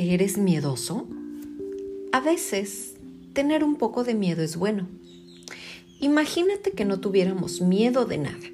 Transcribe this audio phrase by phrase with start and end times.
[0.00, 1.06] eres miedoso?
[2.12, 2.94] A veces,
[3.32, 4.86] tener un poco de miedo es bueno.
[6.00, 8.46] Imagínate que no tuviéramos miedo de nada.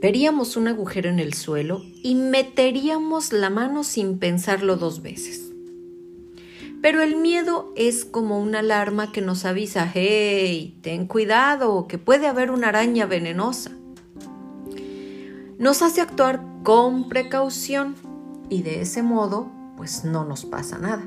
[0.00, 5.50] Veríamos un agujero en el suelo y meteríamos la mano sin pensarlo dos veces.
[6.82, 12.26] Pero el miedo es como una alarma que nos avisa, hey, ten cuidado, que puede
[12.26, 13.70] haber una araña venenosa.
[15.58, 17.94] Nos hace actuar con precaución
[18.50, 21.04] y de ese modo, pues no nos pasa nada.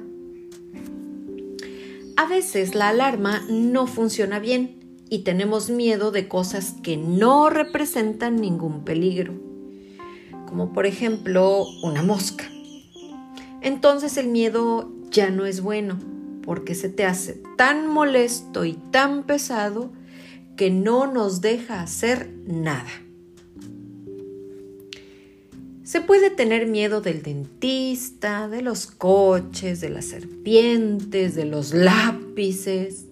[2.16, 8.38] A veces la alarma no funciona bien y tenemos miedo de cosas que no representan
[8.38, 9.34] ningún peligro,
[10.48, 12.46] como por ejemplo una mosca.
[13.62, 15.98] Entonces el miedo ya no es bueno
[16.44, 19.92] porque se te hace tan molesto y tan pesado
[20.56, 22.90] que no nos deja hacer nada.
[25.88, 33.06] Se puede tener miedo del dentista, de los coches, de las serpientes, de los lápices,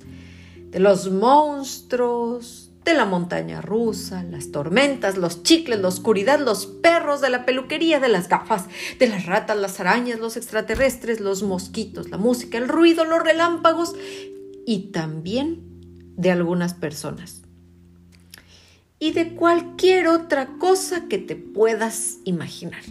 [0.71, 7.21] de los monstruos, de la montaña rusa, las tormentas, los chicles, la oscuridad, los perros,
[7.21, 8.65] de la peluquería, de las gafas,
[8.99, 13.95] de las ratas, las arañas, los extraterrestres, los mosquitos, la música, el ruido, los relámpagos
[14.65, 15.61] y también
[16.17, 17.44] de algunas personas.
[18.99, 22.83] Y de cualquier otra cosa que te puedas imaginar.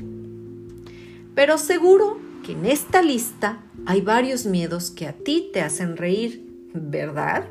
[1.34, 6.44] Pero seguro que en esta lista hay varios miedos que a ti te hacen reír,
[6.74, 7.46] ¿verdad?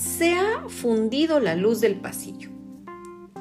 [0.00, 2.50] se ha fundido la luz del pasillo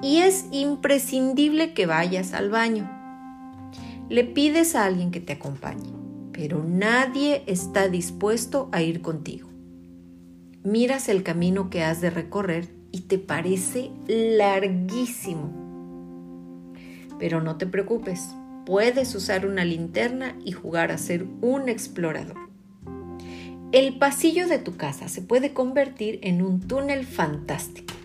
[0.02, 2.90] y es imprescindible que vayas al baño.
[4.10, 5.92] Le pides a alguien que te acompañe,
[6.32, 9.50] pero nadie está dispuesto a ir contigo.
[10.70, 15.52] Miras el camino que has de recorrer y te parece larguísimo.
[17.18, 18.36] Pero no te preocupes,
[18.68, 22.38] puedes usar una linterna y jugar a ser un explorador.
[23.72, 27.96] El pasillo de tu casa se puede convertir en un túnel fantástico.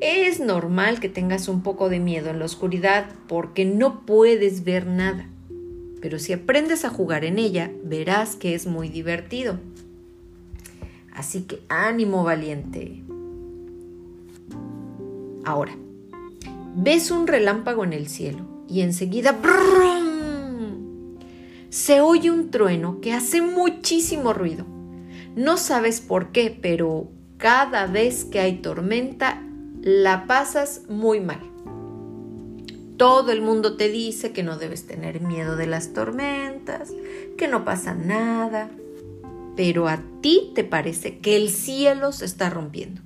[0.00, 4.86] Es normal que tengas un poco de miedo en la oscuridad porque no puedes ver
[4.86, 5.28] nada,
[6.00, 9.58] pero si aprendes a jugar en ella, verás que es muy divertido.
[11.14, 13.02] Así que ánimo valiente.
[15.44, 15.76] Ahora,
[16.74, 19.38] ves un relámpago en el cielo y enseguida
[21.68, 24.64] se oye un trueno que hace muchísimo ruido.
[25.36, 29.42] No sabes por qué, pero cada vez que hay tormenta
[29.82, 31.40] la pasas muy mal.
[32.96, 36.92] Todo el mundo te dice que no debes tener miedo de las tormentas,
[37.36, 38.70] que no pasa nada,
[39.56, 43.02] pero a ti te parece que el cielo se está rompiendo.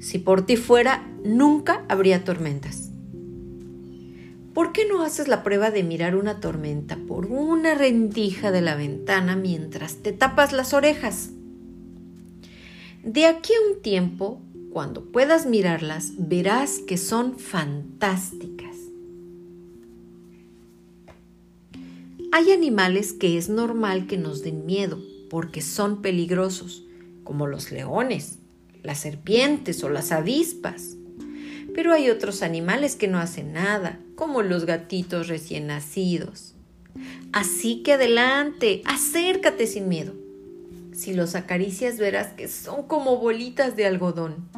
[0.00, 2.90] Si por ti fuera, nunca habría tormentas.
[4.54, 8.74] ¿Por qué no haces la prueba de mirar una tormenta por una rendija de la
[8.74, 11.30] ventana mientras te tapas las orejas?
[13.04, 14.40] De aquí a un tiempo,
[14.72, 18.76] cuando puedas mirarlas, verás que son fantásticas.
[22.32, 26.84] Hay animales que es normal que nos den miedo porque son peligrosos,
[27.24, 28.38] como los leones,
[28.82, 30.96] las serpientes o las avispas.
[31.74, 36.54] Pero hay otros animales que no hacen nada, como los gatitos recién nacidos.
[37.32, 40.14] Así que adelante, acércate sin miedo.
[40.92, 44.48] Si los acaricias verás que son como bolitas de algodón.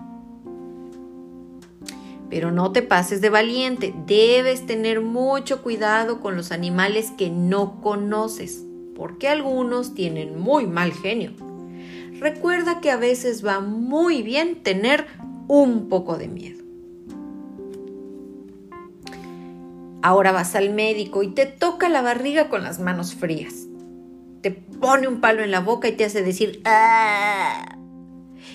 [2.30, 7.80] Pero no te pases de valiente, debes tener mucho cuidado con los animales que no
[7.82, 8.62] conoces,
[9.00, 11.32] porque algunos tienen muy mal genio.
[12.18, 15.06] Recuerda que a veces va muy bien tener
[15.48, 16.62] un poco de miedo.
[20.02, 23.68] Ahora vas al médico y te toca la barriga con las manos frías.
[24.42, 27.78] Te pone un palo en la boca y te hace decir ¡Ah!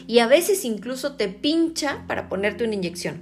[0.06, 3.20] Y a veces incluso te pincha para ponerte una inyección.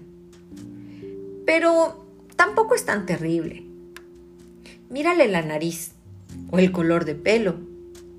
[1.45, 2.05] Pero
[2.35, 3.65] tampoco es tan terrible.
[4.89, 5.92] Mírale la nariz
[6.51, 7.55] o el color de pelo.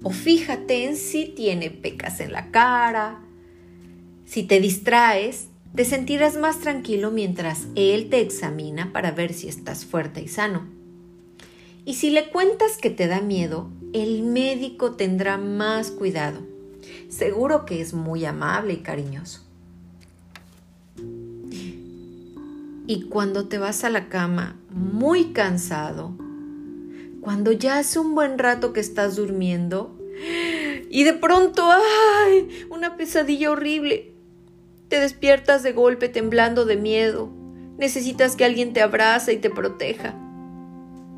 [0.02, 3.20] O fíjate en si tiene pecas en la cara.
[4.26, 9.84] Si te distraes, te sentirás más tranquilo mientras Él te examina para ver si estás
[9.84, 10.68] fuerte y sano.
[11.84, 16.40] Y si le cuentas que te da miedo, el médico tendrá más cuidado.
[17.08, 19.42] Seguro que es muy amable y cariñoso.
[22.86, 26.14] Y cuando te vas a la cama muy cansado,
[27.24, 29.98] cuando ya hace un buen rato que estás durmiendo,
[30.90, 32.66] y de pronto, ¡ay!
[32.68, 34.12] Una pesadilla horrible
[34.88, 37.30] te despiertas de golpe temblando de miedo.
[37.78, 40.14] Necesitas que alguien te abrace y te proteja.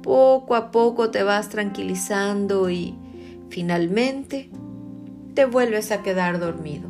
[0.05, 2.95] Poco a poco te vas tranquilizando y
[3.51, 4.49] finalmente
[5.35, 6.89] te vuelves a quedar dormido.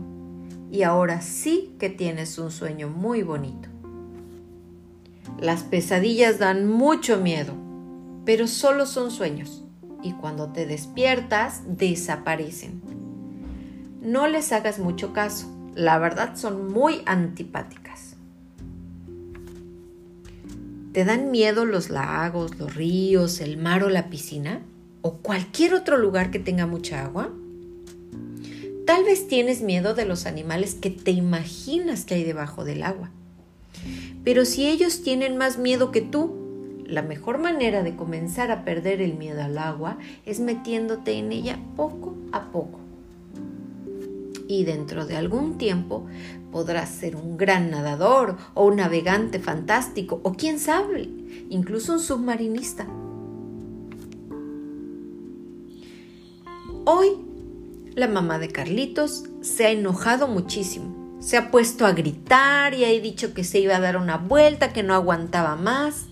[0.71, 3.71] Y ahora sí que tienes un sueño muy bonito.
[5.41, 7.55] Las pesadillas dan mucho miedo,
[8.27, 9.63] pero solo son sueños
[10.03, 12.83] y cuando te despiertas desaparecen.
[14.03, 18.17] No les hagas mucho caso, la verdad son muy antipáticas.
[20.93, 24.61] ¿Te dan miedo los lagos, los ríos, el mar o la piscina?
[25.03, 27.31] ¿O cualquier otro lugar que tenga mucha agua?
[28.87, 33.11] Tal vez tienes miedo de los animales que te imaginas que hay debajo del agua.
[34.25, 36.46] Pero si ellos tienen más miedo que tú,
[36.89, 41.59] la mejor manera de comenzar a perder el miedo al agua es metiéndote en ella
[41.77, 42.81] poco a poco.
[44.49, 46.07] Y dentro de algún tiempo
[46.53, 51.09] podrás ser un gran nadador o un navegante fantástico o quién sabe,
[51.51, 52.87] incluso un submarinista.
[56.85, 57.09] Hoy
[57.97, 61.17] la mamá de Carlitos se ha enojado muchísimo.
[61.19, 64.73] Se ha puesto a gritar y ha dicho que se iba a dar una vuelta,
[64.73, 66.07] que no aguantaba más.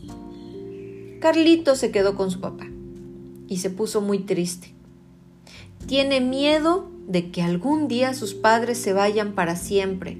[1.25, 2.67] Carlitos se quedó con su papá
[3.49, 4.75] y se puso muy triste.
[5.87, 10.19] Tiene miedo de que algún día sus padres se vayan para siempre,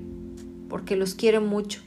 [0.71, 1.83] porque los quiere mucho.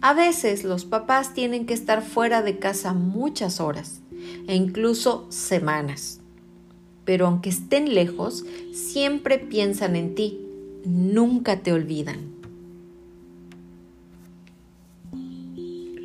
[0.00, 4.00] A veces los papás tienen que estar fuera de casa muchas horas
[4.46, 6.20] e incluso semanas
[7.04, 10.40] pero aunque estén lejos, siempre piensan en ti,
[10.84, 12.37] nunca te olvidan.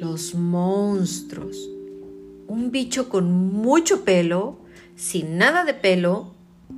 [0.04, 1.70] Los monstruos.
[2.50, 4.58] Un bicho con mucho pelo,
[4.98, 6.34] sin nada de pelo,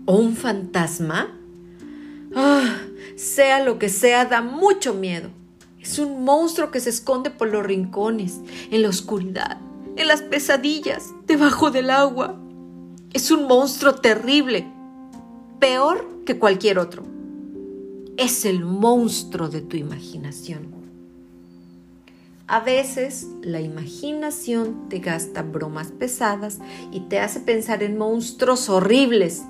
[0.05, 1.35] o un fantasma.
[2.35, 2.77] Ah,
[3.15, 5.29] sea lo que sea, da mucho miedo.
[5.81, 9.57] Es un monstruo que se esconde por los rincones, en la oscuridad,
[9.95, 12.39] en las pesadillas, debajo del agua,
[13.11, 14.71] es un monstruo terrible,
[15.59, 17.03] peor que cualquier otro.
[18.17, 20.84] Es el monstruo de tu imaginación.
[22.47, 26.59] A veces la imaginación te gasta bromas pesadas
[26.91, 29.43] y te hace pensar en monstruos horribles,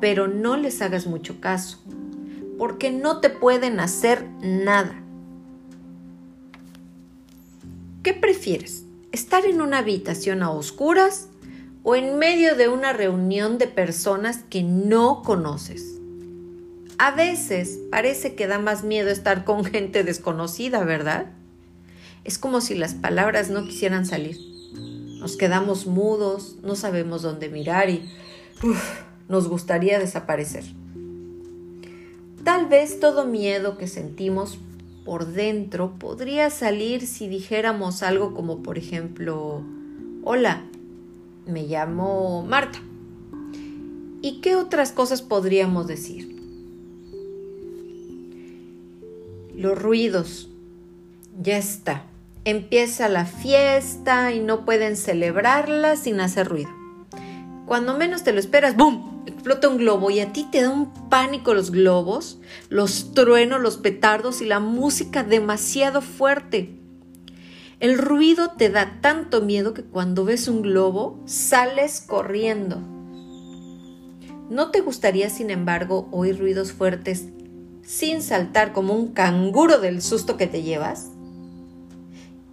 [0.00, 1.78] pero no les hagas mucho caso,
[2.56, 5.02] porque no te pueden hacer nada.
[8.02, 8.84] ¿Qué prefieres?
[9.12, 11.28] ¿Estar en una habitación a oscuras
[11.82, 15.98] o en medio de una reunión de personas que no conoces.
[16.98, 21.32] A veces parece que da más miedo estar con gente desconocida, ¿verdad?
[22.24, 24.38] Es como si las palabras no quisieran salir.
[25.18, 28.08] Nos quedamos mudos, no sabemos dónde mirar y
[29.28, 30.64] nos gustaría desaparecer.
[32.44, 34.58] Tal vez todo miedo que sentimos
[35.04, 39.62] por dentro podría salir si dijéramos algo como por ejemplo,
[40.22, 40.64] hola,
[41.46, 42.80] me llamo Marta.
[44.20, 46.36] ¿Y qué otras cosas podríamos decir?
[49.54, 50.50] Los ruidos.
[51.40, 52.02] Ya está.
[52.44, 56.70] Empieza la fiesta y no pueden celebrarla sin hacer ruido.
[57.64, 59.22] Cuando menos te lo esperas, ¡boom!
[59.24, 62.40] Explota un globo y a ti te da un pánico los globos,
[62.70, 66.74] los truenos, los petardos y la música demasiado fuerte.
[67.78, 72.80] El ruido te da tanto miedo que cuando ves un globo sales corriendo.
[74.50, 77.26] ¿No te gustaría, sin embargo, oír ruidos fuertes
[77.84, 81.12] sin saltar como un canguro del susto que te llevas?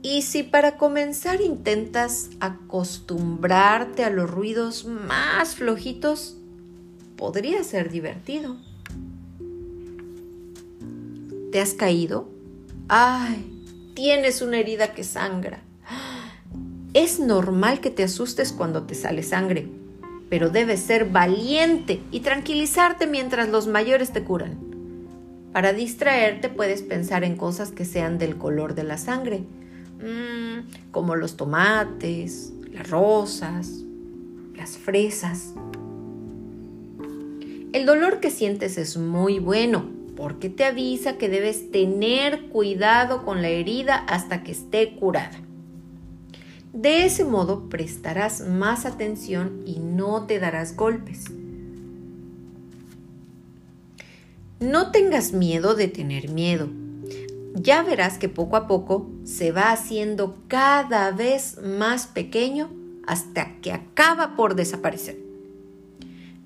[0.07, 6.37] Y si para comenzar intentas acostumbrarte a los ruidos más flojitos,
[7.15, 8.55] podría ser divertido.
[11.51, 12.29] ¿Te has caído?
[12.87, 13.51] ¡Ay!
[13.95, 15.63] tienes una herida que sangra.
[16.93, 19.67] Es normal que te asustes cuando te sale sangre,
[20.29, 24.59] pero debes ser valiente y tranquilizarte mientras los mayores te curan.
[25.51, 29.45] Para distraerte puedes pensar en cosas que sean del color de la sangre,
[29.99, 33.83] mm, como los tomates, las rosas,
[34.55, 35.53] las fresas.
[37.73, 43.41] El dolor que sientes es muy bueno, porque te avisa que debes tener cuidado con
[43.41, 45.39] la herida hasta que esté curada.
[46.71, 51.25] De ese modo prestarás más atención y no te darás golpes.
[54.59, 56.69] No tengas miedo de tener miedo.
[57.55, 62.69] Ya verás que poco a poco se va haciendo cada vez más pequeño
[63.07, 65.17] hasta que acaba por desaparecer.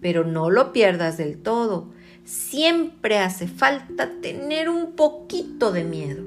[0.01, 1.87] Pero no lo pierdas del todo
[2.29, 6.25] siempre hace falta tener un poquito de miedo.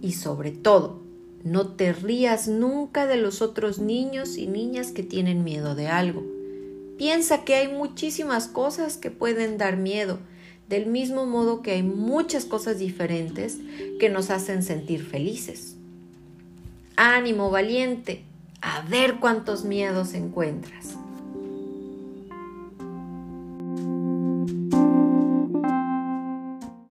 [0.00, 1.02] Y sobre todo,
[1.42, 6.24] no te rías nunca de los otros niños y niñas que tienen miedo de algo.
[6.96, 10.20] Piensa que hay muchísimas cosas que pueden dar miedo,
[10.74, 13.58] del mismo modo que hay muchas cosas diferentes
[14.00, 15.76] que nos hacen sentir felices.
[16.96, 18.24] Ánimo valiente,
[18.60, 20.96] a ver cuántos miedos encuentras.